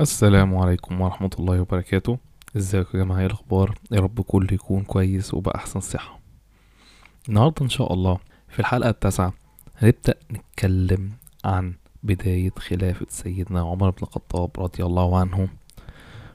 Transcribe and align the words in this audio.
السلام 0.00 0.56
عليكم 0.56 1.00
ورحمة 1.00 1.30
الله 1.38 1.60
وبركاته. 1.60 2.18
ازيكم 2.56 2.98
يا 2.98 3.04
جماعة؟ 3.04 3.18
إيه 3.18 3.26
الأخبار؟ 3.26 3.78
يا 3.90 4.00
رب 4.00 4.20
كله 4.20 4.48
يكون 4.52 4.82
كويس 4.82 5.34
وبأحسن 5.34 5.80
صحة. 5.80 6.20
النهاردة 7.28 7.62
إن 7.62 7.68
شاء 7.68 7.92
الله 7.92 8.18
في 8.48 8.60
الحلقة 8.60 8.90
التاسعة 8.90 9.32
هنبدأ 9.76 10.14
نتكلم 10.32 11.12
عن 11.44 11.74
بداية 12.02 12.50
خلافة 12.58 13.06
سيدنا 13.08 13.60
عمر 13.60 13.90
بن 13.90 13.98
الخطاب 14.02 14.50
رضي 14.58 14.84
الله 14.84 15.18
عنه. 15.18 15.48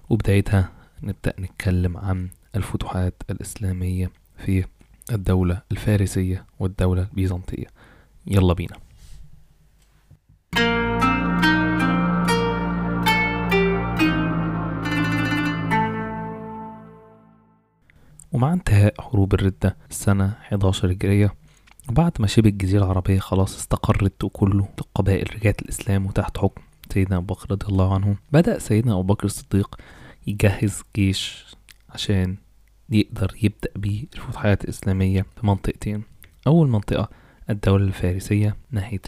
وبدايتها 0.10 0.70
نبدأ 1.04 1.34
نتكلم 1.40 1.98
عن 1.98 2.30
الفتوحات 2.56 3.24
الإسلامية 3.30 4.12
في 4.38 4.66
الدولة 5.12 5.62
الفارسية 5.72 6.46
والدولة 6.60 7.02
البيزنطية. 7.02 7.68
يلا 8.28 8.54
بينا. 8.54 8.76
ومع 18.34 18.54
انتهاء 18.54 18.94
حروب 19.02 19.34
الردة 19.34 19.78
سنة 19.90 20.34
11 20.42 20.92
هجرية 20.92 21.34
وبعد 21.90 22.12
ما 22.20 22.28
شبه 22.28 22.50
الجزيرة 22.50 22.84
العربية 22.84 23.20
خلاص 23.20 23.56
استقرت 23.56 24.24
وكله 24.24 24.68
القبائل 24.80 25.36
رجعت 25.36 25.62
الإسلام 25.62 26.06
وتحت 26.06 26.38
حكم 26.38 26.62
سيدنا 26.94 27.18
أبو 27.18 27.34
بكر 27.34 27.52
رضي 27.52 27.66
الله 27.68 27.94
عنه 27.94 28.16
بدأ 28.32 28.60
سيدنا 28.60 28.94
أبو 28.94 29.02
بكر 29.04 29.26
الصديق 29.26 29.76
يجهز 30.28 30.82
جيش 30.96 31.46
عشان 31.90 32.36
يقدر 32.90 33.36
يبدأ 33.42 33.70
بيه 33.76 34.04
الفتوحات 34.14 34.64
الإسلامية 34.64 35.22
في 35.22 35.48
منطقتين. 35.48 36.04
أول 36.48 36.68
منطقة 36.70 37.10
الدولة 37.50 37.86
الفارسية 37.86 38.56
ناحية 38.72 39.02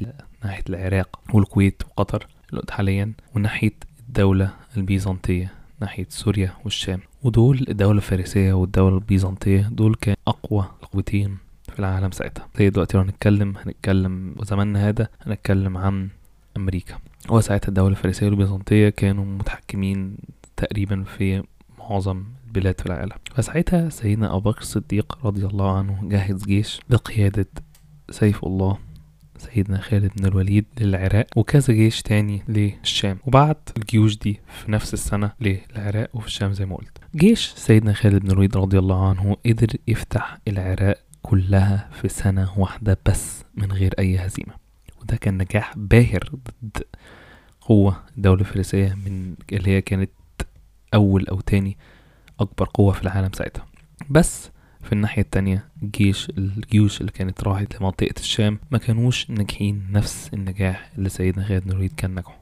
ناحية 0.44 0.64
العراق 0.70 1.20
والكويت 1.34 1.84
وقطر 1.86 2.28
حاليا 2.70 3.14
وناحية 3.36 3.74
الدولة 4.08 4.54
البيزنطية 4.78 5.54
ناحية 5.82 6.08
سوريا 6.10 6.54
والشام. 6.64 7.00
ودول 7.26 7.66
الدولة 7.70 7.98
الفارسية 7.98 8.54
والدولة 8.54 8.96
البيزنطية 8.96 9.70
دول 9.72 9.96
كان 9.96 10.16
أقوى 10.28 10.66
قوتين 10.92 11.38
في 11.74 11.80
العالم 11.80 12.12
ساعتها. 12.12 12.48
زي 12.58 12.70
دلوقتي 12.70 12.98
لو 12.98 13.04
هنتكلم 13.04 13.58
هنتكلم 13.58 14.36
وزماننا 14.38 14.90
هذا 14.90 15.08
هنتكلم 15.22 15.78
عن 15.78 16.10
أمريكا. 16.58 16.98
وساعتها 17.30 17.70
الدولة 17.70 17.92
الفارسية 17.92 18.26
والبيزنطية 18.26 18.90
كانوا 18.90 19.26
متحكمين 19.26 20.18
تقريبا 20.58 21.04
في 21.04 21.44
معظم 21.80 22.24
البلاد 22.48 22.80
في 22.80 22.86
العالم. 22.86 23.18
فساعتها 23.36 23.90
سيدنا 23.90 24.36
أبو 24.36 24.50
بكر 24.50 24.62
الصديق 24.62 25.18
رضي 25.24 25.46
الله 25.46 25.78
عنه 25.78 26.00
جهز 26.04 26.46
جيش 26.46 26.80
بقيادة 26.90 27.48
سيف 28.10 28.46
الله. 28.46 28.78
سيدنا 29.38 29.82
خالد 29.82 30.12
بن 30.18 30.26
الوليد 30.26 30.66
للعراق 30.80 31.28
وكذا 31.36 31.74
جيش 31.74 32.02
تاني 32.02 32.44
للشام. 32.48 33.18
وبعت 33.26 33.70
الجيوش 33.78 34.18
دي 34.18 34.40
في 34.48 34.72
نفس 34.72 34.94
السنة 34.94 35.32
للعراق 35.42 36.10
وفي 36.14 36.28
الشام 36.28 36.54
زي 36.54 36.66
ما 36.66 36.76
قلت. 36.76 36.98
جيش 37.16 37.54
سيدنا 37.56 37.94
خالد 37.94 38.22
بن 38.22 38.32
الوليد 38.32 38.58
رضي 38.58 38.80
الله 38.80 39.10
عنه 39.10 39.38
قدر 39.46 39.68
يفتح 39.88 40.38
العراق 40.48 40.98
كلها 41.22 41.90
في 42.02 42.08
سنة 42.08 42.60
واحدة 42.60 42.98
بس 43.06 43.44
من 43.56 43.72
غير 43.72 43.94
أي 44.00 44.18
هزيمة. 44.18 44.54
وده 45.02 45.18
كان 45.18 45.38
نجاح 45.38 45.74
باهر 45.78 46.30
ضد 46.36 46.84
قوة 47.62 48.04
الدولة 48.18 48.42
الفارسية 48.42 48.94
من 49.06 49.36
اللي 49.54 49.70
هي 49.72 49.82
كانت 49.82 50.10
أول 50.94 51.28
أو 51.28 51.42
تاني 51.42 51.78
أكبر 52.40 52.70
قوة 52.74 52.94
في 52.94 53.04
العالم 53.04 53.30
ساعتها. 53.34 53.66
بس 54.10 54.50
في 54.86 54.94
الناحية 54.94 55.22
التانية 55.22 55.68
الجيش 55.84 56.30
الجيوش 56.30 57.02
اللي 57.02 57.12
كانت 57.12 57.44
راحت 57.44 57.80
لمنطقة 57.82 58.14
الشام 58.20 58.60
ما 58.72 58.78
كانوش 58.78 59.30
ناجحين 59.30 59.88
نفس 59.92 60.30
النجاح 60.34 60.92
اللي 60.98 61.10
سيدنا 61.10 61.44
خالد 61.46 61.64
بن 61.64 61.72
الوليد 61.72 61.94
كان 61.98 62.16
نجحه 62.16 62.38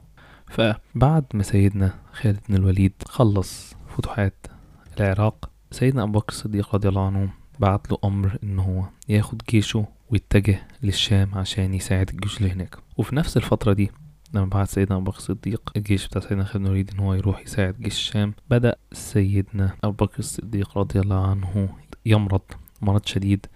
فبعد 0.48 1.24
ما 1.34 1.42
سيدنا 1.42 1.94
خالد 2.12 2.40
بن 2.48 2.54
الوليد 2.56 2.92
خلص 3.06 3.74
فتوحات 3.96 4.46
العراق 5.00 5.50
سيدنا 5.70 6.02
أبو 6.02 6.18
بكر 6.18 6.28
الصديق 6.32 6.74
رضي 6.74 6.88
الله 6.88 7.06
عنه 7.06 7.28
بعت 7.58 7.90
له 7.92 7.98
أمر 8.04 8.38
إن 8.42 8.58
هو 8.58 8.84
ياخد 9.08 9.42
جيشه 9.50 9.86
ويتجه 10.10 10.66
للشام 10.82 11.34
عشان 11.34 11.74
يساعد 11.74 12.10
الجيوش 12.10 12.38
اللي 12.38 12.50
هناك. 12.50 12.76
وفي 12.96 13.16
نفس 13.16 13.36
الفترة 13.36 13.72
دي 13.72 13.90
لما 14.34 14.46
بعت 14.46 14.68
سيدنا 14.68 14.96
أبو 14.96 15.04
بكر 15.04 15.18
الصديق 15.18 15.72
الجيش 15.76 16.06
بتاع 16.08 16.20
سيدنا 16.20 16.44
خالد 16.44 16.64
الوليد 16.66 16.90
إن 16.90 16.98
هو 17.00 17.14
يروح 17.14 17.40
يساعد 17.40 17.74
جيش 17.80 17.94
الشام. 17.94 18.34
بدأ 18.50 18.76
سيدنا 18.92 19.74
أبو 19.84 20.04
بكر 20.06 20.18
الصديق 20.18 20.78
رضي 20.78 21.00
الله 21.00 21.26
عنه 21.26 21.68
يمرض 22.06 22.40
مرض 22.82 23.06
شديد 23.06 23.46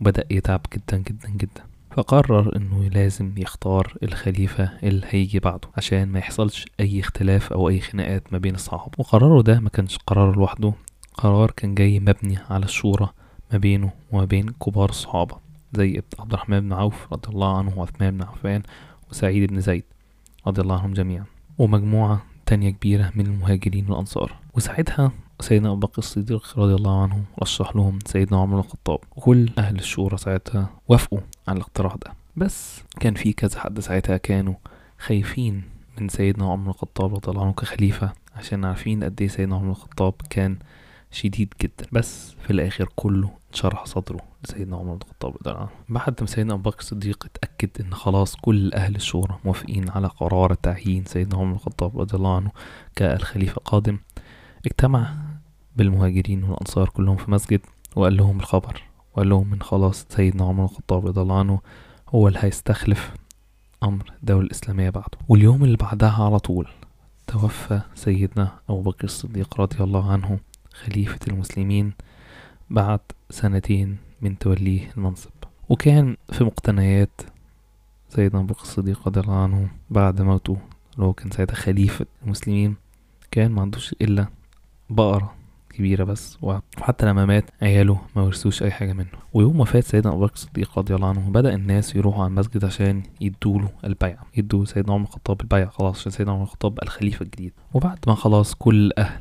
وبدأ 0.00 0.24
يتعب 0.30 0.60
جدا 0.74 0.98
جدا 0.98 1.28
جدا. 1.28 1.62
فقرر 1.90 2.56
إنه 2.56 2.88
لازم 2.88 3.32
يختار 3.36 3.94
الخليفة 4.02 4.70
اللي 4.82 5.06
هيجي 5.10 5.38
بعده 5.38 5.68
عشان 5.76 6.08
ما 6.08 6.18
يحصلش 6.18 6.66
أي 6.80 7.00
اختلاف 7.00 7.52
أو 7.52 7.68
أي 7.68 7.80
خناقات 7.80 8.32
ما 8.32 8.38
بين 8.38 8.54
الصحابة. 8.54 8.92
وقراره 8.98 9.42
ده 9.42 9.60
ما 9.60 9.68
كانش 9.68 9.96
قرار 9.96 10.36
لوحده 10.36 10.72
قرار 11.14 11.50
كان 11.50 11.74
جاي 11.74 12.00
مبني 12.00 12.38
على 12.50 12.64
الشورى 12.64 13.08
ما 13.52 13.58
بينه 13.58 13.90
وما 14.12 14.24
بين 14.24 14.48
كبار 14.48 14.88
الصحابة 14.90 15.36
زي 15.72 16.02
عبد 16.18 16.32
الرحمن 16.32 16.60
بن 16.60 16.72
عوف 16.72 17.12
رضي 17.12 17.28
الله 17.28 17.58
عنه 17.58 17.78
وعثمان 17.78 18.10
بن 18.10 18.22
عفان 18.22 18.62
وسعيد 19.10 19.50
بن 19.52 19.60
زيد. 19.60 19.84
رضي 20.48 20.60
الله 20.60 20.78
عنهم 20.78 20.92
جميعا. 20.92 21.24
ومجموعة 21.58 22.22
تانية 22.46 22.70
كبيرة 22.70 23.12
من 23.14 23.26
المهاجرين 23.26 23.88
والأنصار. 23.88 24.32
وساعتها 24.54 25.12
سيدنا 25.40 25.68
أبو 25.68 25.76
بكر 25.76 25.98
الصديق 25.98 26.58
رضي 26.58 26.74
الله 26.74 27.02
عنه 27.02 27.24
رشح 27.42 27.76
لهم 27.76 27.98
سيدنا 28.06 28.40
عمر 28.40 28.52
بن 28.54 28.58
الخطاب. 28.58 28.98
وكل 29.16 29.50
أهل 29.58 29.78
الشورى 29.78 30.16
ساعتها 30.16 30.70
وافقوا 30.88 31.20
على 31.48 31.56
الاقتراح 31.56 31.94
ده. 31.94 32.12
بس 32.36 32.82
كان 33.00 33.14
في 33.14 33.32
كذا 33.32 33.60
حد 33.60 33.80
ساعتها 33.80 34.16
كانوا 34.16 34.54
خايفين 34.98 35.62
من 36.00 36.08
سيدنا 36.08 36.44
عمر 36.44 36.62
بن 36.64 36.70
الخطاب 36.70 37.14
رضي 37.14 37.30
الله 37.30 37.42
عنه 37.44 37.52
كخليفة 37.52 38.12
عشان 38.36 38.64
عارفين 38.64 39.04
قد 39.04 39.20
إيه 39.20 39.28
سيدنا 39.28 39.54
عمر 39.54 39.64
بن 39.64 39.70
الخطاب 39.70 40.14
كان 40.30 40.56
شديد 41.10 41.54
جدا. 41.62 41.86
بس. 41.92 42.34
في 42.44 42.50
الآخر 42.50 42.88
كله 42.96 43.30
انشرح 43.50 43.84
صدره 43.84 44.20
لسيدنا 44.44 44.76
عمر 44.76 44.94
بن 44.94 45.00
الخطاب 45.02 45.36
رضي 45.36 45.50
الله 45.50 45.60
عنه. 45.60 45.70
بعد 45.88 46.14
ما 46.20 46.26
سيدنا 46.26 46.54
أبو 46.54 46.70
بكر 46.70 46.78
الصديق 46.78 47.24
اتأكد 47.24 47.70
إن 47.80 47.94
خلاص 47.94 48.36
كل 48.36 48.72
أهل 48.74 48.96
الشورى 48.96 49.38
موافقين 49.44 49.90
على 49.90 50.06
قرار 50.06 50.54
تعيين 50.54 51.04
سيدنا 51.04 51.36
عمر 51.36 51.46
بن 51.50 51.54
الخطاب 51.54 52.00
رضي 52.00 52.16
الله 52.16 52.36
عنه 52.36 52.50
كالخليفة 52.96 53.60
قادم 53.64 53.98
اجتمع 54.66 55.14
بالمهاجرين 55.76 56.44
والأنصار 56.44 56.88
كلهم 56.88 57.16
في 57.16 57.30
مسجد 57.30 57.60
وقال 57.96 58.16
لهم 58.16 58.40
الخبر 58.40 58.82
وقال 59.12 59.28
لهم 59.28 59.50
من 59.50 59.62
خلاص 59.62 60.06
سيدنا 60.08 60.44
عمر 60.44 60.66
بن 60.66 60.72
الخطاب 60.72 61.06
رضي 61.06 61.20
الله 61.20 61.38
عنه 61.38 61.60
هو 62.08 62.28
اللي 62.28 62.38
هيستخلف 62.42 63.12
أمر 63.82 64.12
الدولة 64.22 64.46
الإسلامية 64.46 64.90
بعده. 64.90 65.18
واليوم 65.28 65.64
اللي 65.64 65.76
بعدها 65.76 66.24
على 66.24 66.38
طول 66.38 66.68
توفى 67.26 67.80
سيدنا 67.94 68.52
أبو 68.68 68.80
بكر 68.82 69.04
الصديق 69.04 69.60
رضي 69.60 69.84
الله 69.84 70.12
عنه 70.12 70.38
خليفة 70.84 71.18
المسلمين 71.28 71.92
بعد 72.70 73.00
سنتين 73.30 73.96
من 74.22 74.38
توليه 74.38 74.90
المنصب. 74.96 75.30
وكان 75.68 76.16
في 76.32 76.44
مقتنيات 76.44 77.20
سيدنا 78.08 78.40
أبو 78.40 78.54
الصديق 78.62 79.08
رضي 79.08 79.20
الله 79.20 79.42
عنه 79.42 79.68
بعد 79.90 80.22
موته 80.22 80.56
اللي 80.94 81.06
هو 81.06 81.12
كان 81.12 81.30
ساعتها 81.30 81.54
خليفة 81.54 82.06
المسلمين 82.24 82.76
كان 83.30 83.50
ما 83.52 83.62
عندوش 83.62 83.92
إلا 84.02 84.26
بقرة 84.90 85.34
كبيرة 85.70 86.04
بس 86.04 86.38
وحتى 86.42 87.06
لما 87.06 87.26
مات 87.26 87.44
عياله 87.62 88.00
ما 88.16 88.22
ورثوش 88.22 88.62
أي 88.62 88.70
حاجة 88.70 88.92
منه. 88.92 89.08
ويوم 89.34 89.60
وفاة 89.60 89.80
سيدنا 89.80 90.12
أبو 90.12 90.20
بكر 90.20 90.34
الصديق 90.34 90.78
رضي 90.78 90.94
الله 90.94 91.08
عنه 91.08 91.30
بدأ 91.30 91.54
الناس 91.54 91.96
يروحوا 91.96 92.22
على 92.22 92.30
المسجد 92.30 92.64
عشان 92.64 93.02
يدوله 93.20 93.70
البيعة 93.84 94.26
يدوا 94.36 94.64
سيدنا 94.64 94.92
عمر 94.94 95.04
الخطاب 95.04 95.40
البيعة 95.40 95.70
خلاص 95.70 95.98
عشان 95.98 96.12
سيدنا 96.12 96.32
عمر 96.32 96.42
الخطاب 96.42 96.78
الخليفة 96.82 97.22
الجديد. 97.22 97.52
وبعد 97.74 97.98
ما 98.06 98.14
خلاص 98.14 98.54
كل 98.54 98.92
أهل 98.98 99.20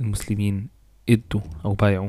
المسلمين 0.00 0.68
إدوا 1.08 1.40
أو 1.64 1.74
بايعوا 1.74 2.08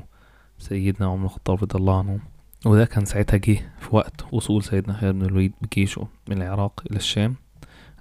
سيدنا 0.59 1.07
عمر 1.07 1.25
الخطاب 1.25 1.63
رضي 1.63 1.78
الله 1.78 2.00
عنه. 2.00 2.19
وده 2.66 2.85
كان 2.85 3.06
ساعتها 3.06 3.38
جه 3.38 3.72
في 3.79 3.96
وقت 3.96 4.25
وصول 4.34 4.63
سيدنا 4.63 4.94
خالد 4.94 5.16
بن 5.16 5.25
الوليد 5.25 5.53
بجيشه 5.62 6.07
من 6.28 6.38
العراق 6.38 6.84
إلى 6.91 6.97
الشام 6.97 7.35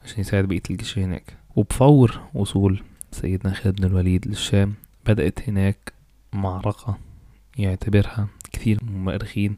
عشان 0.05 0.21
يساعد 0.21 0.45
بقية 0.45 0.63
الجيش 0.71 0.99
هناك. 0.99 1.37
وبفور 1.57 2.21
وصول 2.35 2.83
سيدنا 3.13 3.53
خالد 3.55 3.77
بن 3.81 3.85
الوليد 3.85 4.29
للشام 4.29 4.75
بدأت 5.07 5.49
هناك 5.49 5.93
معركة 6.33 6.99
يعتبرها 7.59 8.29
كثير 8.53 8.79
من 8.85 8.89
المؤرخين 8.89 9.57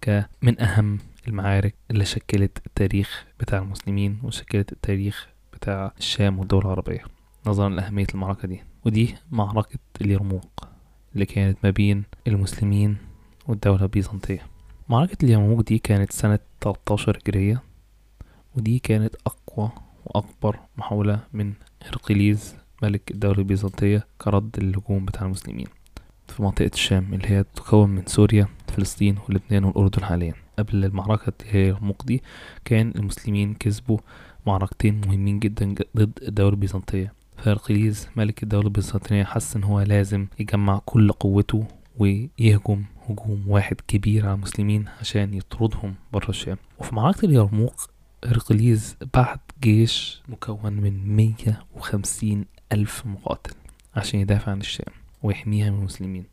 كمن 0.00 0.60
أهم 0.60 0.98
المعارك 1.28 1.74
اللي 1.90 2.04
شكلت 2.04 2.58
التاريخ 2.66 3.24
بتاع 3.40 3.58
المسلمين 3.58 4.18
وشكلت 4.22 4.72
التاريخ 4.72 5.28
بتاع 5.52 5.92
الشام 5.98 6.38
والدولة 6.38 6.64
العربية. 6.66 7.04
نظرا 7.46 7.68
لأهمية 7.68 8.06
المعركة 8.14 8.48
دي. 8.48 8.62
ودي 8.84 9.14
معركة 9.30 9.78
اليرموك 10.00 10.68
اللي 11.14 11.26
كانت 11.26 11.58
ما 11.64 11.70
بين 11.70 12.04
المسلمين 12.26 12.96
والدولة 13.48 13.82
البيزنطية. 13.82 14.42
معركة 14.88 15.16
اليرموك 15.24 15.68
دي 15.68 15.78
كانت 15.78 16.12
سنة 16.12 16.38
13 16.60 17.18
هجرية 17.18 17.62
ودي 18.56 18.78
كانت 18.78 19.14
أقوى 19.26 19.70
وأكبر 20.06 20.56
محاولة 20.76 21.20
من 21.32 21.52
هرقليز 21.82 22.54
ملك 22.82 23.10
الدولة 23.10 23.38
البيزنطية 23.38 24.06
كرد 24.20 24.56
الهجوم 24.58 25.04
بتاع 25.04 25.26
المسلمين 25.26 25.66
في 26.28 26.42
منطقة 26.42 26.70
الشام 26.74 27.14
اللي 27.14 27.28
هي 27.28 27.44
تكون 27.56 27.90
من 27.90 28.06
سوريا 28.06 28.46
فلسطين 28.68 29.16
ولبنان 29.28 29.64
والأردن 29.64 30.04
حاليا. 30.04 30.34
قبل 30.58 30.84
المعركة 30.84 31.32
اليرموك 31.50 32.02
دي 32.06 32.22
كان 32.64 32.92
المسلمين 32.96 33.54
كسبوا 33.54 33.98
معركتين 34.46 35.00
مهمين 35.06 35.38
جدا 35.38 35.74
ضد 35.96 36.18
الدولة 36.22 36.50
البيزنطية. 36.50 37.12
فهرقليز 37.44 38.08
ملك 38.16 38.42
الدولة 38.42 38.66
البيزنطية 38.66 39.24
حس 39.24 39.56
إن 39.56 39.64
هو 39.64 39.80
لازم 39.80 40.26
يجمع 40.38 40.80
كل 40.86 41.12
قوته 41.12 41.66
ويهجم 41.98 42.84
هجوم 43.08 43.44
واحد 43.46 43.76
كبير 43.88 44.26
على 44.26 44.34
المسلمين 44.34 44.84
عشان 45.00 45.34
يطردهم 45.34 45.94
بره 46.12 46.28
الشام. 46.30 46.56
وفي 46.78 46.94
معركة 46.94 47.24
اليرموك 47.26 47.74
هرقليز 48.24 48.96
بعت 49.14 49.40
جيش 49.62 50.22
مكون 50.28 50.72
من 50.72 51.16
150 51.16 52.44
ألف 52.72 53.06
مقاتل 53.06 53.54
عشان 53.96 54.20
يدافع 54.20 54.52
عن 54.52 54.60
الشام 54.60 54.92
ويحميها 55.22 55.70
من 55.70 55.78
المسلمين. 55.78 56.24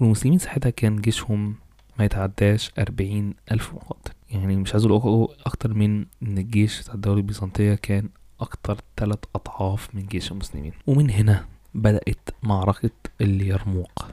والمسلمين 0.00 0.38
ساعتها 0.38 0.70
كان 0.70 0.96
جيشهم 0.96 1.54
ما 1.98 2.04
يتعداش 2.04 2.70
أربعين 2.78 3.34
ألف 3.52 3.74
مقاتل. 3.74 4.12
يعني 4.30 4.56
مش 4.56 4.72
عايز 4.72 4.86
أقول 4.86 5.28
أكتر 5.46 5.74
من 5.74 6.04
إن 6.22 6.38
الجيش 6.38 6.80
بتاع 6.82 6.94
الدولة 6.94 7.16
البيزنطية 7.18 7.74
كان 7.74 8.08
أكتر 8.42 8.78
تلات 8.96 9.24
أضعاف 9.34 9.88
من 9.94 10.06
جيش 10.06 10.32
المسلمين. 10.32 10.72
ومن 10.86 11.10
هنا 11.10 11.44
بدأت 11.74 12.28
معركة 12.42 12.90
اليرموك 13.20 14.06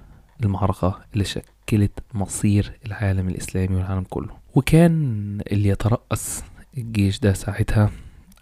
المعركة 0.44 1.00
اللي 1.14 1.24
شكلت 1.26 2.00
مصير 2.14 2.80
العالم 2.86 3.30
الإسلامي 3.30 3.76
والعالم 3.76 4.04
كله. 4.04 4.34
وكان 4.56 5.42
اللي 5.52 5.70
يترأس 5.70 6.44
الجيش 6.78 7.20
ده 7.20 7.34
ساعتها 7.34 7.92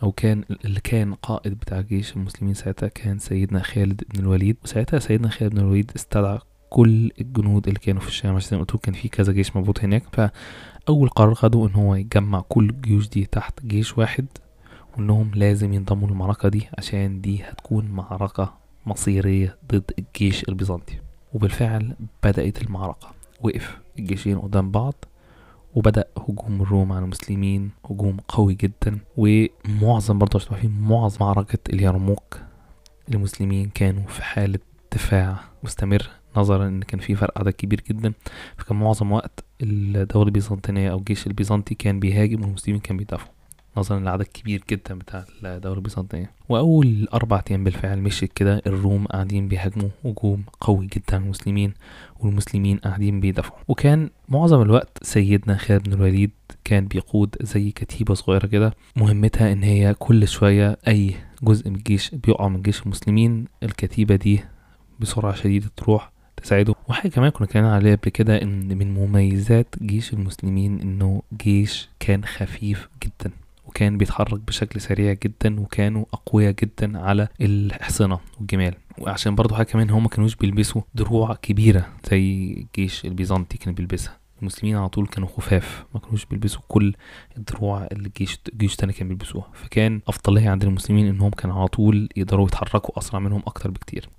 أو 0.04 0.12
كان 0.12 0.44
اللي 0.66 0.80
كان 0.80 1.14
قائد 1.14 1.54
بتاع 1.54 1.82
جيش 1.82 2.16
المسلمين 2.16 2.54
ساعتها 2.54 2.88
كان 2.88 3.20
سيدنا 3.20 3.60
خالد 3.64 4.04
بن 4.14 4.20
الوليد. 4.20 4.58
وساعتها 4.64 5.00
سيدنا 5.00 5.30
خالد 5.30 5.52
بن 5.52 5.58
الوليد 5.60 5.92
استدعى 5.96 6.40
كل 6.70 7.12
الجنود 7.22 7.68
اللي 7.68 7.80
كانوا 7.80 8.02
في 8.02 8.08
الشام 8.08 8.36
عشان 8.36 8.60
قلت 8.60 8.76
كان 8.84 8.94
في 8.94 9.08
كذا 9.10 9.34
جيش 9.34 9.56
موجود 9.56 9.80
هناك. 9.84 10.04
فأول 10.14 11.10
قرار 11.10 11.34
خده 11.36 11.68
إن 11.68 11.74
هو 11.74 11.96
يجمع 11.96 12.42
كل 12.50 12.70
الجيوش 12.70 13.10
دي 13.10 13.26
تحت 13.26 13.66
جيش 13.66 13.98
واحد. 13.98 14.26
وإنهم 14.98 15.32
لازم 15.36 15.74
ينضموا 15.74 16.08
للمعركة 16.08 16.50
دي 16.50 16.68
عشان 16.78 17.22
دي 17.22 17.44
هتكون 17.44 17.86
معركة 17.86 18.54
مصيرية 18.86 19.58
ضد 19.72 19.92
الجيش 20.00 20.50
البيزنطي. 20.50 21.00
وبالفعل 21.34 21.96
بدأت 22.24 22.62
المعركة. 22.62 23.08
وقف 23.42 23.78
الجيشين 24.00 24.40
قدام 24.40 24.72
بعض 24.72 24.94
وبدأ 25.76 26.06
هجوم 26.18 26.62
الروم 26.62 26.92
على 26.92 27.06
المسلمين 27.06 27.72
هجوم 27.90 28.18
قوي 28.28 28.54
جدا. 28.54 29.00
ومعظم 29.18 30.18
برضه 30.18 30.40
عشان 30.40 30.72
معظم 30.82 31.26
معركة 31.26 31.60
اليرموك 31.74 32.40
المسلمين 33.14 33.70
كانوا 33.70 34.04
في 34.08 34.24
حالة 34.24 34.60
دفاع 34.94 35.40
مستمر. 35.64 36.10
نظرا 36.38 36.68
إن 36.68 36.82
كان 36.82 37.00
في 37.00 37.16
فرق 37.16 37.40
عدد 37.40 37.50
كبير 37.50 37.82
جدا. 37.90 38.14
فكان 38.58 38.78
معظم 38.80 39.12
وقت 39.12 39.46
الدولة 39.62 40.26
البيزنطية 40.28 40.92
أو 40.92 40.98
الجيش 40.98 41.28
البيزنطي 41.28 41.76
كان 41.76 42.00
بيهاجم 42.00 42.42
والمسلمين 42.42 42.80
كانوا 42.82 43.00
بيدافعوا. 43.00 43.37
نظرا 43.78 44.00
للعدد 44.00 44.24
كبير 44.24 44.64
جدا 44.70 44.96
بتاع 44.96 45.26
الدولة 45.44 45.76
البيزنطية 45.76 46.32
وأول 46.50 47.08
أربع 47.14 47.42
أيام 47.50 47.64
بالفعل 47.64 48.00
مشيت 48.00 48.34
كده 48.34 48.62
الروم 48.68 49.06
قاعدين 49.06 49.48
بيهاجموا 49.48 49.90
هجوم 50.06 50.44
قوي 50.62 50.86
جدا 50.88 51.16
على 51.16 51.24
المسلمين 51.24 51.74
والمسلمين 52.20 52.78
قاعدين 52.78 53.20
بيدافعوا. 53.20 53.60
وكان 53.68 54.10
معظم 54.30 54.62
الوقت 54.62 55.04
سيدنا 55.04 55.58
خالد 55.58 55.90
بن 55.90 55.94
الوليد 55.94 56.32
كان 56.64 56.86
بيقود 56.86 57.36
زي 57.42 57.72
كتيبة 57.72 58.14
صغيرة 58.14 58.48
كده. 58.48 58.74
مهمتها 58.96 59.52
إن 59.54 59.64
هي 59.64 59.94
كل 59.94 60.28
شوية 60.28 60.78
أي 60.88 61.16
جزء 61.44 61.70
من 61.70 61.76
الجيش 61.76 62.16
بيقع 62.16 62.48
من 62.48 62.62
جيش 62.62 62.82
المسلمين 62.84 63.46
الكتيبة 63.64 64.16
دي 64.16 64.42
بسرعة 65.00 65.36
شديدة 65.36 65.72
تروح 65.78 66.12
تساعده. 66.44 66.76
وحاجة 66.90 67.12
كمان 67.12 67.30
كنا 67.30 67.48
اتكلمنا 67.48 67.76
عليها 67.76 67.96
قبل 67.96 68.10
كده 68.10 68.42
إن 68.42 68.78
من 68.78 68.94
مميزات 68.94 69.76
جيش 69.82 70.14
المسلمين 70.14 70.82
إنه 70.82 71.22
جيش 71.44 71.90
كان 72.00 72.26
خفيف 72.26 72.90
جدا. 73.04 73.32
وكان 73.68 73.98
بيتحرك 73.98 74.40
بشكل 74.40 74.82
سريع 74.82 75.14
جدا 75.14 75.60
وكانوا 75.60 76.06
أقوياء 76.14 76.52
جدا 76.64 77.00
على 77.00 77.28
الحصنة 77.42 78.20
والجمال. 78.40 78.76
وعشان 78.98 79.36
برضو 79.36 79.56
حاجة 79.56 79.66
كمان 79.66 79.90
هم 79.90 80.08
كانوش 80.08 80.36
بيلبسوا 80.36 80.82
دروع 80.96 81.34
كبيرة 81.34 81.88
زي 82.12 82.54
الجيش 82.54 83.06
البيزنطي 83.06 83.58
كان 83.58 83.74
بيلبسها. 83.74 84.18
المسلمين 84.42 84.76
على 84.76 84.90
طول 84.90 85.08
كانوا 85.08 85.28
خفاف 85.30 85.86
ما 85.94 86.00
كانوش 86.00 86.26
بيلبسوا 86.26 86.62
كل 86.68 86.94
الدروع 87.38 87.88
اللي 87.92 88.08
الجيش 88.08 88.40
الجيش 88.54 88.72
التاني 88.72 88.94
كان 88.94 89.08
بيلبسوها. 89.08 89.50
فكان 89.54 90.02
أفضلية 90.08 90.50
عند 90.50 90.64
المسلمين 90.64 91.08
إنهم 91.08 91.32
كانوا 91.32 91.56
على 91.60 91.68
طول 91.68 92.10
يقدروا 92.16 92.48
يتحركوا 92.48 93.00
أسرع 93.00 93.20
منهم 93.20 93.42
أكتر 93.48 93.72
بكتير. 93.72 94.10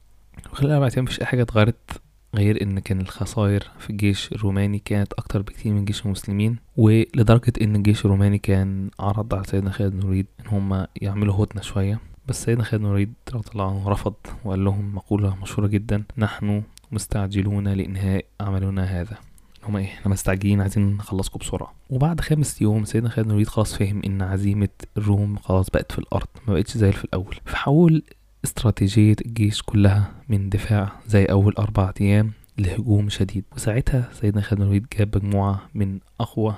وخلال 0.52 0.70
أربع 0.70 0.88
أيام 0.94 1.04
مفيش 1.04 1.20
أي 1.20 1.26
حاجة 1.26 1.42
اتغيرت 1.42 2.02
غير 2.34 2.62
إن 2.62 2.78
كان 2.78 3.00
الخسائر 3.00 3.70
في 3.78 3.90
الجيش 3.90 4.32
الروماني 4.32 4.78
كانت 4.78 5.12
أكتر 5.12 5.42
بكتير 5.42 5.72
من 5.72 5.84
جيش 5.84 6.06
المسلمين 6.06 6.56
ولدرجة 6.76 7.52
إن 7.62 7.76
الجيش 7.76 8.04
الروماني 8.04 8.38
كان 8.38 8.90
عرض 9.00 9.34
على 9.34 9.44
سيدنا 9.44 9.70
خالد 9.70 9.92
بن 9.92 9.98
الوليد 9.98 10.26
إن 10.40 10.46
هم 10.46 10.86
يعملوا 11.02 11.44
هدنة 11.44 11.62
شوية. 11.62 12.00
بس 12.28 12.44
سيدنا 12.44 12.64
خالد 12.64 12.82
بن 12.82 12.88
الوليد 12.88 13.12
رضي 13.34 13.50
الله 13.52 13.70
عنه 13.70 13.88
رفض 13.88 14.14
وقال 14.44 14.64
لهم 14.64 14.94
مقولة 14.94 15.36
مشهورة 15.42 15.66
جدا 15.66 16.02
نحن 16.18 16.62
مستعجلون 16.92 17.68
لإنهاء 17.68 18.24
عملنا 18.40 18.84
هذا. 18.84 19.16
هما 19.64 19.78
إيه 19.78 19.86
إحنا 19.86 20.12
مستعجلين 20.12 20.60
عايزين 20.60 20.96
نخلصكم 20.96 21.38
بسرعة. 21.38 21.74
وبعد 21.90 22.20
خامس 22.20 22.62
يوم 22.62 22.84
سيدنا 22.84 23.08
خالد 23.08 23.24
بن 23.26 23.30
الوليد 23.30 23.48
خلاص 23.48 23.76
فهم 23.76 24.02
إن 24.06 24.22
عزيمة 24.22 24.68
الروم 24.96 25.36
خلاص 25.36 25.70
بقت 25.70 25.92
في 25.92 25.98
الأرض 25.98 26.26
ما 26.48 26.54
بقتش 26.54 26.76
زي 26.76 26.92
في 26.92 27.04
الأول. 27.04 27.36
فحول 27.44 28.02
استراتيجية 28.44 29.16
الجيش 29.26 29.62
كلها 29.62 30.10
من 30.28 30.48
دفاع 30.48 30.92
زي 31.06 31.24
أول 31.24 31.54
أربع 31.58 31.92
أيام 32.00 32.32
لهجوم 32.58 33.08
شديد. 33.08 33.44
وساعتها 33.56 34.08
سيدنا 34.12 34.42
خالد 34.42 34.60
الوليد 34.60 34.86
جاب 34.98 35.16
مجموعة 35.16 35.68
من 35.74 35.98
أقوى 36.20 36.54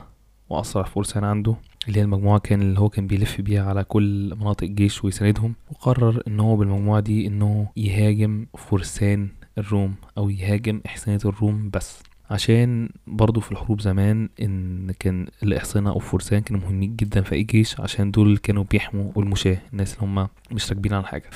وأسرع 0.50 0.82
فرسان 0.82 1.25
عنده 1.25 1.56
اللي 1.88 1.99
هي 1.99 2.05
المجموعة 2.05 2.38
كان 2.38 2.62
اللي 2.62 2.81
هو 2.81 2.88
كان 2.88 3.06
بيلف 3.06 3.41
بيها 3.41 3.62
على 3.65 3.85
كل 3.85 4.35
مناطق 4.41 4.65
الجيش 4.65 5.05
ويساندهم. 5.05 5.55
وقرر 5.71 6.23
إن 6.29 6.41
هو 6.41 6.56
بالمجموعة 6.56 7.00
دي 7.00 7.27
إنه 7.27 7.69
يهاجم 7.77 8.47
فرسان 8.59 9.29
الروم 9.59 9.94
أو 10.19 10.31
يهاجم 10.31 10.81
إحصانية 10.87 11.19
الروم 11.25 11.71
بس. 11.71 12.03
عشان 12.31 12.88
برضو 13.06 13.41
في 13.41 13.53
الحروب 13.53 13.81
زمان 13.81 14.29
إن 14.43 14.91
كان 14.99 15.27
الإحصنة 15.43 15.91
أو 15.91 15.99
فرسان 15.99 16.41
كانوا 16.41 16.61
مهمين 16.62 16.97
جدا 16.97 17.21
في 17.23 17.35
أي 17.35 17.43
جيش 17.43 17.81
عشان 17.81 18.11
دول 18.11 18.37
كانوا 18.38 18.65
بيحموا 18.71 19.12
المشاة 19.17 19.59
الناس 19.73 19.94
اللي 19.94 20.06
هم 20.06 20.29
مش 20.53 20.69
راكبين 20.69 20.93
على 20.93 21.06
حاجة. 21.06 21.31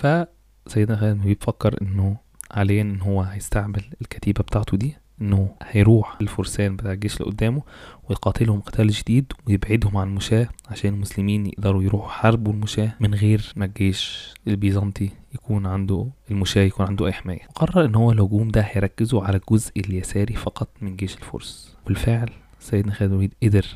فسيدنا 0.66 0.96
خالد 0.96 1.22
بيفكر 1.22 1.82
إنه 1.82 2.16
حاليا 2.50 2.82
إن 2.82 3.00
هو 3.00 3.20
هيستعمل 3.22 3.82
الكتيبة 4.00 4.42
بتاعته 4.42 4.76
دي 4.76 4.96
إنه 5.20 5.54
هيروح 5.62 6.16
الفرسان 6.20 6.76
بتاع 6.76 6.92
الجيش 6.92 7.16
اللي 7.16 7.30
قدامه 7.30 7.62
ويقاتلهم 8.08 8.60
قتال 8.60 8.94
شديد 8.94 9.32
ويبعدهم 9.46 9.96
عن 9.96 10.08
المشاة 10.08 10.48
عشان 10.70 10.94
المسلمين 10.94 11.46
يقدروا 11.46 11.82
يروحوا 11.82 12.08
يحاربوا 12.08 12.52
المشاة 12.52 12.92
من 13.00 13.14
غير 13.14 13.52
ما 13.56 13.64
الجيش 13.64 14.34
البيزنطي 14.48 15.10
يكون 15.34 15.66
عنده 15.66 16.06
المشاة 16.30 16.62
يكون 16.62 16.86
عنده 16.86 17.06
أي 17.06 17.12
حماية. 17.12 17.48
قرر 17.54 17.84
إن 17.84 17.94
هو 17.94 18.12
الهجوم 18.12 18.48
ده 18.48 18.60
هيركزوا 18.60 19.22
على 19.24 19.36
الجزء 19.36 19.72
اليساري 19.80 20.34
فقط 20.34 20.68
من 20.80 20.96
جيش 20.96 21.16
الفرس. 21.16 21.76
بالفعل 21.86 22.30
سيدنا 22.60 22.92
خالد 22.92 23.12
الوليد 23.12 23.34
قدر 23.42 23.66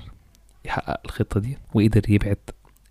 يحقق 0.65 1.01
الخطة 1.05 1.41
دي 1.41 1.59
وقدر 1.75 2.03
يبعد 2.11 2.39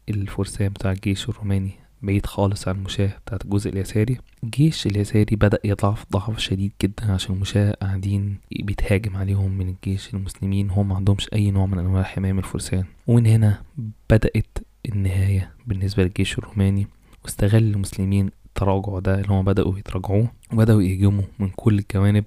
الفرسان 0.10 0.70
بتاع 0.70 0.92
الجيش 0.92 1.30
الروماني 1.30 1.72
بعيد 2.02 2.26
خالص 2.26 2.68
عن 2.68 2.76
المشاة 2.76 3.18
بتاعت 3.26 3.46
الجزء 3.46 3.70
اليساري. 3.70 4.18
الجيش 4.44 4.88
اليساري 4.88 5.36
بدأ 5.36 5.60
يضعف 5.64 6.06
ضعف 6.12 6.40
شديد 6.40 6.72
جدا 6.84 7.12
عشان 7.12 7.36
المشاة 7.36 7.72
قاعدين 7.82 8.38
بيتهاجم 8.60 9.18
عليهم 9.18 9.52
من 9.52 9.70
الجيش 9.70 10.14
المسلمين. 10.14 10.70
هم 10.72 10.88
معندهمش 10.88 11.30
أي 11.34 11.52
نوع 11.52 11.66
من 11.66 11.80
أنواع 11.80 12.02
الحماية 12.02 12.34
من 12.34 12.40
الفرسان. 12.40 12.84
ومن 13.08 13.26
هنا 13.26 13.62
بدأت 14.10 14.58
النهاية 14.90 15.52
بالنسبة 15.68 16.04
للجيش 16.04 16.38
الروماني. 16.38 16.88
واستغل 17.24 17.64
المسلمين 17.64 18.30
التراجع 18.46 19.00
ده 19.00 19.16
اللي 19.16 19.28
هم 19.34 19.46
بدأوا 19.46 19.80
يتراجعوه. 19.80 20.32
وبدأوا 20.54 20.82
يهجموا 20.82 21.24
من 21.40 21.50
كل 21.50 21.80
الجوانب. 21.80 22.26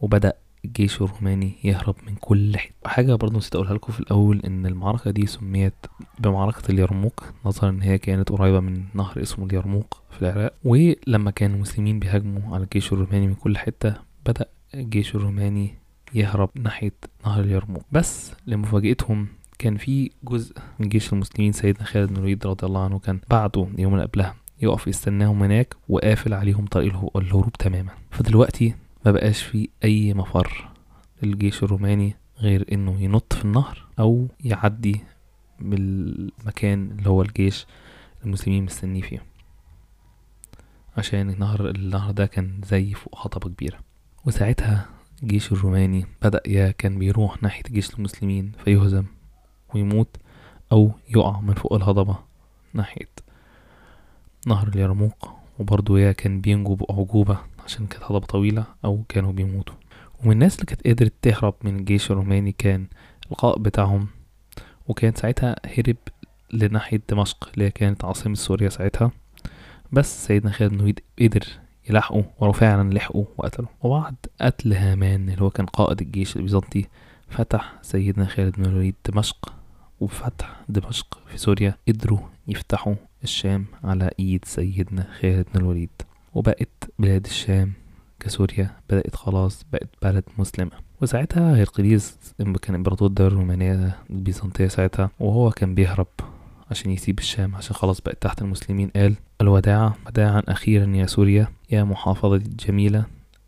وبدأ 0.00 0.32
الجيش 0.64 1.02
الروماني 1.02 1.52
يهرب 1.64 1.96
من 2.06 2.14
كل 2.14 2.56
حتة. 2.58 2.72
حاجة 2.86 3.14
برضه 3.14 3.38
نسيت 3.38 3.54
أقولها 3.54 3.74
لكم 3.74 3.92
في 3.92 4.00
الأول 4.00 4.40
إن 4.44 4.66
المعركة 4.66 5.10
دي 5.10 5.26
سميت 5.26 5.74
بمعركة 6.20 6.70
اليرموك 6.70 7.24
نظرا 7.44 7.70
إن 7.70 7.82
هي 7.82 7.98
كانت 7.98 8.32
قريبة 8.32 8.60
من 8.60 8.84
نهر 8.94 9.22
اسمه 9.22 9.46
اليرموك 9.46 9.96
في 10.10 10.22
العراق. 10.22 10.54
ولما 10.64 11.30
كان 11.30 11.54
المسلمين 11.54 11.98
بيهاجموا 11.98 12.54
على 12.54 12.64
الجيش 12.64 12.92
الروماني 12.92 13.26
من 13.26 13.34
كل 13.34 13.58
حتة 13.58 13.94
بدأ 14.26 14.46
الجيش 14.74 15.14
الروماني 15.14 15.74
يهرب 16.14 16.50
ناحية 16.54 16.92
نهر 17.26 17.40
اليرموك. 17.40 17.84
بس 17.92 18.32
لمفاجأتهم 18.46 19.26
كان 19.58 19.76
في 19.76 20.10
جزء 20.24 20.54
من 20.78 20.88
جيش 20.88 21.12
المسلمين 21.12 21.52
سيدنا 21.52 21.84
خالد 21.84 22.08
بن 22.08 22.16
الوليد 22.16 22.46
رضي 22.46 22.66
الله 22.66 22.84
عنه 22.84 22.98
كان 22.98 23.20
بعده 23.30 23.68
يوم 23.78 24.00
قبلها 24.00 24.34
يقف 24.62 24.86
يستناهم 24.86 25.42
هناك 25.42 25.74
وقافل 25.88 26.34
عليهم 26.34 26.66
طريق 26.66 27.16
الهروب 27.16 27.52
تماما. 27.52 27.90
فدلوقتي 28.10 28.74
ما 29.06 29.12
بقاش 29.12 29.42
في 29.42 29.68
أي 29.84 30.14
مفر 30.14 30.68
للجيش 31.22 31.62
الروماني 31.62 32.16
غير 32.40 32.66
إنه 32.72 33.00
ينط 33.02 33.32
في 33.32 33.44
النهر 33.44 33.84
أو 33.98 34.28
يعدي 34.44 35.00
بالمكان 35.60 36.90
اللي 36.90 37.08
هو 37.10 37.22
الجيش 37.22 37.66
المسلمين 38.24 38.64
مستنيه 38.64 39.02
فيه. 39.02 39.22
عشان 40.96 41.30
النهر 41.30 41.70
النهر 41.70 42.10
ده 42.10 42.26
كان 42.26 42.60
زي 42.64 42.94
فوق 42.94 43.26
هضبة 43.26 43.48
كبيرة. 43.50 43.78
وساعتها 44.26 44.86
الجيش 45.22 45.52
الروماني 45.52 46.06
بدأ 46.22 46.40
يا 46.46 46.70
كان 46.70 46.98
بيروح 46.98 47.42
ناحية 47.42 47.62
جيش 47.70 47.94
المسلمين 47.94 48.52
فيهزم 48.64 49.04
ويموت 49.74 50.16
أو 50.72 50.90
يقع 51.08 51.40
من 51.40 51.54
فوق 51.54 51.72
الهضبة 51.72 52.18
ناحية 52.74 53.08
نهر 54.46 54.68
اليرموك. 54.68 55.30
وبرضه 55.58 55.98
يا 55.98 56.12
كان 56.12 56.40
بينجوا 56.40 56.76
بأعجوبة 56.76 57.38
عشان 57.64 57.86
كانت 57.86 58.04
هضبة 58.04 58.26
طويلة 58.26 58.64
أو 58.84 59.02
كانوا 59.08 59.32
بيموتوا. 59.32 59.74
ومن 60.24 60.32
الناس 60.32 60.54
اللي 60.54 60.66
كانت 60.66 60.86
قدرت 60.86 61.12
تهرب 61.22 61.54
من 61.64 61.76
الجيش 61.76 62.10
الروماني 62.10 62.52
كان 62.52 62.86
القائد 63.30 63.62
بتاعهم 63.62 64.08
وكان 64.88 65.14
ساعتها 65.14 65.56
هرب 65.78 65.96
لناحية 66.52 67.00
دمشق 67.10 67.50
اللي 67.54 67.70
كانت 67.70 68.04
عاصمة 68.04 68.34
سوريا 68.34 68.68
ساعتها. 68.68 69.10
بس 69.92 70.26
سيدنا 70.26 70.50
خالد 70.52 70.70
بن 70.70 70.76
الوليد 70.76 71.00
قدر 71.22 71.46
يلحقوا 71.90 72.22
ولو 72.38 72.52
فعلا 72.52 72.94
لحقوا 72.94 73.24
وقتلوا 73.38 73.68
وبعد 73.80 74.14
قتل 74.40 74.72
هامان 74.72 75.28
اللي 75.28 75.42
هو 75.42 75.50
كان 75.50 75.66
قائد 75.66 76.00
الجيش 76.00 76.36
البيزنطي 76.36 76.86
فتح 77.28 77.74
سيدنا 77.82 78.26
خالد 78.26 78.56
بن 78.56 78.64
الوليد 78.64 78.94
دمشق 79.08 79.52
وبفتح 80.00 80.60
دمشق 80.68 81.18
في 81.26 81.38
سوريا 81.38 81.74
قدروا 81.88 82.18
يفتحوا 82.48 82.94
الشام 83.24 83.64
على 83.84 84.10
إيد 84.20 84.44
سيدنا 84.44 85.06
خالد 85.20 85.46
بن 85.54 85.60
الوليد. 85.60 85.90
وبقت 86.34 86.90
بلاد 86.98 87.26
الشام 87.26 87.72
كسوريا 88.20 88.70
بدأت 88.90 89.16
خلاص 89.16 89.64
بقت 89.72 89.88
بلد 90.02 90.24
مسلمة. 90.38 90.70
وساعتها 91.02 91.62
هرقليس 91.62 92.16
كان 92.62 92.74
إمبراطور 92.74 93.08
الدولة 93.08 93.32
الرومانية 93.32 93.98
البيزنطية 94.10 94.68
ساعتها 94.68 95.10
وهو 95.20 95.50
كان 95.50 95.74
بيهرب 95.74 96.06
عشان 96.70 96.90
يسيب 96.90 97.18
الشام 97.18 97.56
عشان 97.56 97.76
خلاص 97.76 98.00
بقت 98.00 98.22
تحت 98.22 98.42
المسلمين 98.42 98.88
قال 98.96 99.14
الوداع 99.40 99.94
وداعا 100.06 100.42
أخيرا 100.48 100.96
يا 100.96 101.06
سوريا 101.06 101.48
يا 101.70 101.84
محافظة 101.84 102.34
الجميلة 102.34 103.04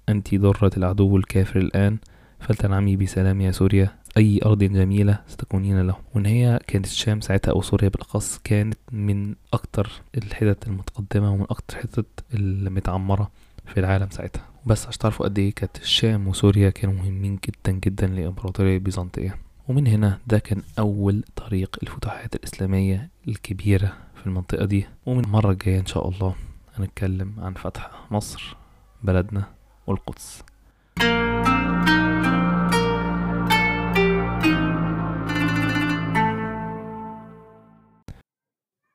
أنت 0.09 0.35
ضرة 0.35 0.71
العدو 0.77 1.17
الكافر 1.17 1.61
الآن 1.61 1.99
فلتنعمي 2.41 2.97
بسلام 2.97 3.41
يا 3.41 3.51
سوريا 3.51 4.01
أي 4.17 4.41
أرض 4.47 4.59
جميلة 4.59 5.19
ستكونين 5.29 5.81
له. 5.87 5.97
وإن 6.15 6.27
هي 6.27 6.61
كانت 6.67 6.87
الشام 6.87 7.21
ساعتها 7.21 7.53
أو 7.53 7.63
سوريا 7.63 7.89
بالأخص 7.89 8.41
كانت 8.45 8.79
من 8.93 9.35
أكتر 9.53 9.91
الحتت 10.17 10.67
المتقدمة 10.67 11.33
ومن 11.33 11.47
أكتر 11.51 11.77
الحتت 11.77 12.07
المتعمرة 12.35 13.31
في 13.67 13.81
العالم 13.81 14.09
ساعتها. 14.11 14.50
بس 14.67 14.87
عشان 14.87 14.99
تعرفوا 14.99 15.27
قد 15.27 15.39
إيه 15.39 15.55
كانت 15.55 15.77
الشام 15.77 16.29
وسوريا 16.29 16.71
كانوا 16.71 16.95
مهمين 16.95 17.39
جدا 17.47 17.73
جدا 17.73 18.07
للإمبراطورية 18.07 18.75
البيزنطية 18.75 19.39
ومن 19.69 19.87
هنا 19.87 20.19
ده 20.27 20.39
كان 20.39 20.63
أول 20.79 21.25
طريق 21.37 21.77
الفتوحات 21.83 22.35
الإسلامية 22.35 23.11
الكبيرة 23.29 23.97
في 24.21 24.27
المنطقة 24.27 24.65
دي. 24.65 24.87
ومن 25.07 25.25
المرة 25.25 25.51
الجاية 25.51 25.81
إن 25.81 25.87
شاء 25.87 26.09
الله 26.09 26.35
هنتكلم 26.75 27.35
عن 27.39 27.55
فتح 27.55 27.91
مصر 28.11 28.57
بلدنا 29.03 29.45
والقدس. 29.87 30.43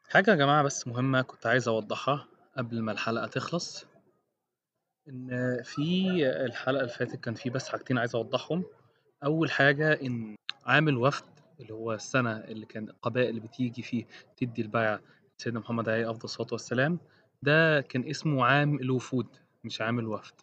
حاجة 0.10 0.32
يا 0.32 0.36
جماعة 0.36 0.64
بس 0.64 0.88
مهمة 0.88 1.22
كنت 1.22 1.46
عايز 1.46 1.68
أوضحها 1.68 2.26
قبل 2.58 2.82
ما 2.82 2.92
الحلقة 2.92 3.28
تخلص. 3.28 3.86
إن 5.10 5.62
في 5.64 6.08
الحلقة 6.46 6.82
اللي 6.82 6.94
فاتت 6.94 7.16
كان 7.16 7.34
في 7.34 7.50
بس 7.50 7.70
حاجتين 7.70 7.98
عايز 7.98 8.16
أوضحهم. 8.16 8.64
أول 9.24 9.52
حاجة 9.52 9.94
إن 9.94 10.36
عام 10.66 10.88
الوفد 10.90 11.24
اللي 11.60 11.74
هو 11.74 11.94
السنة 11.94 12.32
اللي 12.38 12.66
كان 12.66 12.90
القبائل 12.90 13.40
بتيجي 13.40 13.82
فيه 13.82 14.06
تدي 14.38 14.62
البيعة 14.62 15.00
سيدنا 15.38 15.60
محمد 15.60 15.90
عليه 15.90 16.12
أفضل 16.12 16.24
الصلاة 16.24 16.48
والسلام 16.52 17.00
ده 17.44 17.82
كان 17.82 18.10
اسمه 18.10 18.46
عام 18.46 18.76
الوفود 18.76 19.28
مش 19.64 19.82
عام 19.82 20.00
الوفد 20.00 20.34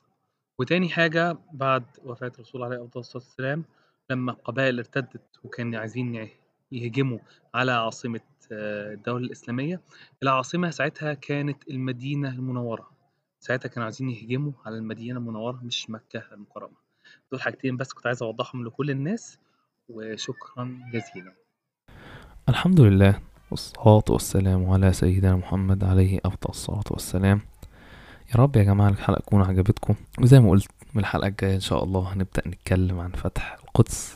وتاني 0.58 0.88
حاجة 0.88 1.38
بعد 1.52 1.84
وفاة 2.04 2.32
الرسول 2.34 2.62
عليه 2.62 2.76
أفضل 2.84 3.00
الصلاة 3.00 3.22
والسلام 3.24 3.64
لما 4.10 4.32
القبائل 4.32 4.78
ارتدت 4.78 5.20
وكان 5.44 5.74
عايزين 5.74 6.28
يهجموا 6.72 7.18
على 7.54 7.72
عاصمة 7.72 8.20
آه، 8.52 8.92
الدولة 8.94 9.26
الإسلامية 9.26 9.80
العاصمة 10.22 10.70
ساعتها 10.70 11.14
كانت 11.14 11.68
المدينة 11.70 12.28
المنورة. 12.28 12.90
ساعتها 13.42 13.68
كانوا 13.68 13.84
عايزين 13.84 14.08
يهجموا 14.10 14.52
على 14.66 14.76
المدينة 14.76 15.18
المنورة 15.18 15.60
مش 15.62 15.90
مكة 15.90 16.22
المكرمة. 16.32 16.76
دول 17.32 17.40
حاجتين 17.42 17.76
بس 17.76 17.92
كنت 17.92 18.06
عايز 18.06 18.22
أوضحهم 18.22 18.64
لكل 18.66 18.90
الناس 18.90 19.38
وشكرا 19.88 20.78
جزيلا. 20.92 21.32
الحمد 22.48 22.80
لله 22.80 23.20
والصلاة 23.50 24.04
والسلام 24.10 24.70
على 24.70 24.92
سيدنا 24.92 25.36
محمد 25.36 25.84
عليه 25.84 26.20
أفضل 26.24 26.48
الصلاة 26.50 26.84
والسلام. 26.90 27.40
يا 28.30 28.36
رب 28.36 28.56
يا 28.56 28.62
جماعة 28.62 28.88
الحلقة 28.88 29.20
تكون 29.20 29.42
عجبتكم 29.42 29.94
وزي 30.20 30.40
ما 30.40 30.50
قلت 30.50 30.68
من 30.94 31.00
الحلقة 31.00 31.26
الجاية 31.28 31.54
إن 31.54 31.60
شاء 31.60 31.84
الله 31.84 32.12
هنبدأ 32.12 32.48
نتكلم 32.48 33.00
عن 33.00 33.10
فتح 33.10 33.58
القدس 33.62 34.14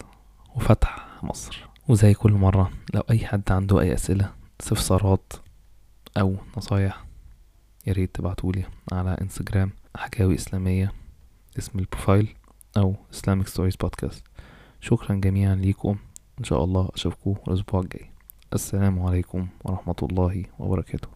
وفتح 0.56 1.09
مصر. 1.23 1.66
وزي 1.88 2.14
كل 2.14 2.33
مرة 2.33 2.71
لو 2.95 3.02
أي 3.11 3.26
حد 3.26 3.52
عنده 3.52 3.80
أي 3.80 3.95
أسئلة 3.95 4.33
استفسارات 4.61 5.33
أو 6.16 6.37
نصايح 6.56 7.06
ياريت 7.87 8.14
تبعتولي 8.14 8.64
على 8.93 9.16
انستجرام 9.21 9.71
حكاوي 9.97 10.35
إسلامية 10.35 10.93
اسم 11.59 11.78
البروفايل 11.78 12.35
أو 12.76 12.97
Islamic 13.12 13.47
Stories 13.47 13.76
Podcast 13.87 14.16
شكرا 14.81 15.14
جميعا 15.14 15.55
ليكم. 15.55 15.97
إن 16.38 16.45
شاء 16.45 16.64
الله 16.64 16.88
أشوفكم 16.95 17.37
الأسبوع 17.49 17.81
الجاي. 17.81 18.11
السلام 18.52 19.02
عليكم 19.02 19.49
ورحمة 19.64 19.97
الله 20.02 20.45
وبركاته. 20.59 21.16